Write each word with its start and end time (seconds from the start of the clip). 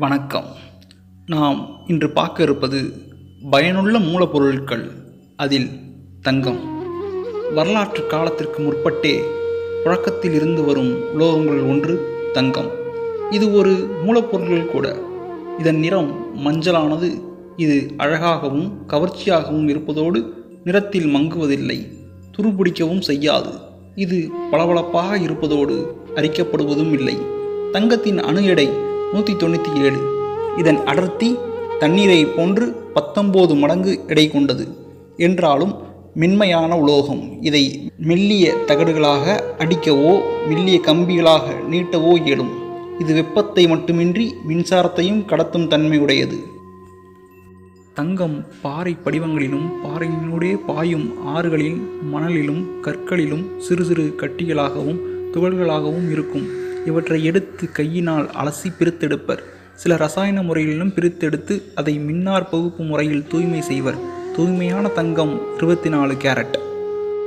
வணக்கம். 0.00 0.44
நாம் 1.26 1.68
இன்று 1.86 2.10
பார்க்க 2.10 2.42
இருப்பது 2.42 2.92
பயனுள்ள 3.50 3.98
மூலப்பொருட்கள் 3.98 4.90
அதில் 5.36 5.70
தங்கம். 6.22 6.60
வரலாற்று 7.54 8.06
காலத்திற்கு 8.06 8.62
முற்பட்டே 8.62 9.20
புழக்கத்தில் 9.84 10.32
இருந்து 10.32 10.64
வரும் 10.64 11.00
உலோகங்கள் 11.14 11.68
ஒன்று 11.68 12.22
தங்கம். 12.32 12.70
இது 13.30 13.52
ஒரு 13.52 13.88
மூலப்பொருள்கள் 14.06 14.66
கூட. 14.66 14.98
இதன் 15.58 15.78
நிறம் 15.78 16.36
மஞ்சளானது. 16.46 17.20
இது 17.56 17.92
அழகாகவும் 17.96 18.86
கவர்ச்சியாகவும் 18.86 19.68
இருப்பதோடு 19.68 20.32
நிறத்தில் 20.64 21.14
மங்குவதில்லை. 21.14 21.86
துருபிடிக்கவும் 22.36 23.00
செய்யாது. 23.00 23.50
இது 23.94 24.30
பளபளப்பாக 24.50 25.18
இருப்பதோடு 25.18 25.96
அரிக்கப்படுவதும் 26.14 26.92
இல்லை. 26.92 27.16
தங்கத்தின் 27.72 28.18
அணு 28.18 28.44
எடை 28.44 28.88
நூற்றி 29.12 29.34
தொண்ணூற்றி 29.34 29.82
ஏழு. 29.82 30.00
இதன் 30.56 30.84
அடர்த்தி 30.84 31.36
தண்ணீரை 31.78 32.24
போன்று 32.24 32.90
பத்தொம்போது 32.94 33.58
மடங்கு 33.58 34.00
எடை 34.06 34.30
கொண்டது. 34.30 34.68
என்றாலும் 35.16 35.74
மென்மையான 36.14 36.78
உலோகம். 36.78 37.42
இதை 37.42 37.92
மெல்லிய 37.96 38.54
தகடுகளாக 38.66 39.40
அடிக்கவோ 39.58 40.20
மெல்லிய 40.48 40.80
கம்பிகளாக 40.86 41.42
நீட்டவோ 41.70 42.26
இயலும். 42.26 42.50
இது 42.98 43.14
வெப்பத்தை 43.14 43.66
மட்டுமின்றி 43.66 44.34
மின்சாரத்தையும் 44.48 45.24
கடத்தும் 45.24 45.68
தன்மையுடையது. 45.68 46.38
தங்கம் 47.94 48.46
பாறை 48.62 48.96
படிவங்களிலும் 49.04 49.68
பாறையினூடே 49.84 50.58
பாயும் 50.66 51.14
ஆறுகளில் 51.26 51.80
மணலிலும் 52.14 52.64
கற்களிலும் 52.82 53.58
சிறு 53.58 53.84
சிறு 53.84 54.14
கட்டிகளாகவும் 54.16 54.98
துகள்களாகவும் 55.32 56.10
இருக்கும். 56.10 56.59
இவற்றை 56.86 57.24
எடுத்து 57.24 57.72
கையினால் 57.72 58.30
அலசி 58.42 58.68
பிரித்தெடுப்பர். 58.78 59.38
சில 59.74 59.96
ரசாயன 59.96 60.42
முறைகளிலும் 60.42 60.92
பிரித்தெடுத்து 60.96 61.62
அதை 61.74 61.98
மின்னார் 61.98 62.48
பகுப்பு 62.48 62.84
முறையில் 62.84 63.26
தூய்மை 63.28 63.60
செய்வர். 63.60 63.94
தூய்மையான 64.36 64.88
தங்கம் 64.88 65.40
இருபத்தி 65.56 65.88
நாலு 65.88 66.14
கேரட். 66.14 66.56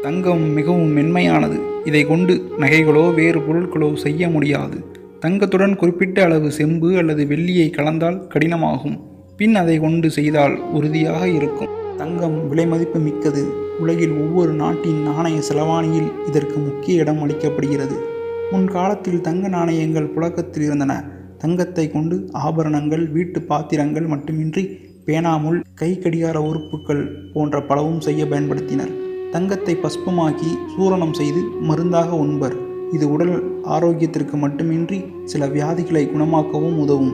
தங்கம் 0.02 0.42
மிகவும் 0.42 0.98
மென்மையானது. 0.98 1.60
இதை 1.86 2.06
கொண்டு 2.06 2.50
நகைகளோ 2.60 3.14
வேறு 3.14 3.40
பொருட்களோ 3.40 3.96
செய்ய 3.96 4.30
முடியாது. 4.30 4.86
தங்கத்துடன் 5.20 5.76
குறிப்பிட்ட 5.76 6.24
அளவு 6.24 6.52
செம்பு 6.52 6.98
அல்லது 6.98 7.26
வெள்ளியை 7.26 7.70
கலந்தால் 7.70 8.22
கடினமாகும். 8.34 9.00
பின் 9.38 9.56
அதை 9.56 9.80
கொண்டு 9.80 10.12
செய்தால் 10.12 10.60
உறுதியாக 10.60 11.28
இருக்கும். 11.28 11.68
தங்கம் 11.98 12.50
விலை 12.50 12.68
மதிப்பு 12.68 13.00
மிக்கது. 13.00 13.62
உலகில் 13.80 14.12
ஒவ்வொரு 14.12 14.52
நாட்டின் 14.52 15.02
நாணய 15.02 15.42
செலவாணியில் 15.50 16.28
இதற்கு 16.28 16.60
முக்கிய 16.60 17.02
இடம் 17.02 17.30
அளிக்கப்படுகிறது. 17.30 18.12
முன்காலத்தில் 18.54 19.22
தங்க 19.22 19.48
நாணயங்கள் 19.48 20.10
புழக்கத்தில் 20.16 20.64
இருந்தன. 20.64 20.94
தங்கத்தை 21.38 21.92
கொண்டு 21.92 22.30
ஆபரணங்கள் 22.32 23.12
வீட்டு 23.12 23.42
பாத்திரங்கள் 23.42 24.06
மட்டுமின்றி 24.06 24.64
பேனாமுள் 25.06 25.58
கை 25.74 25.90
கடிகார 26.00 26.42
உறுப்புகள் 26.42 27.02
போன்ற 27.34 27.64
பலவும் 27.64 28.02
செய்ய 28.02 28.26
பயன்படுத்தினர். 28.26 28.92
தங்கத்தை 29.32 29.76
பஸ்பமாக்கி 29.76 30.52
சூரணம் 30.74 31.14
செய்து 31.14 31.42
மருந்தாக 31.62 32.16
உண்பர். 32.16 32.56
இது 32.92 33.12
உடல் 33.12 33.36
ஆரோக்கியத்திற்கு 33.64 34.34
மட்டுமின்றி 34.34 35.04
சில 35.24 35.48
வியாதிகளை 35.48 36.04
குணமாக்கவும் 36.10 36.78
உதவும். 36.78 37.14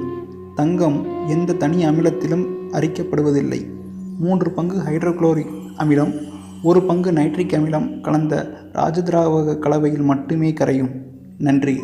தங்கம் 0.56 1.28
எந்த 1.28 1.54
தனி 1.54 1.86
அமிலத்திலும் 1.86 2.46
அரிக்கப்படுவதில்லை. 2.72 3.62
மூன்று 4.20 4.52
பங்கு 4.52 4.78
ஹைட்ரோக்ளோரிக் 4.78 5.54
அமிலம் 5.78 6.16
ஒரு 6.64 6.82
பங்கு 6.82 7.12
நைட்ரிக் 7.12 7.56
அமிலம் 7.58 8.02
கலந்த 8.02 8.34
ராஜதிராவக 8.74 9.60
கலவையில் 9.60 10.10
மட்டுமே 10.14 10.54
கரையும். 10.54 10.92
நன்றி. 11.42 11.82